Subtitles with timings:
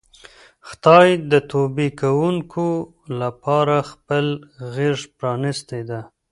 [0.67, 2.65] خدای د توبې کوونکو
[3.21, 4.31] لپاره خپله
[4.73, 5.99] غېږه پرانیستې ده.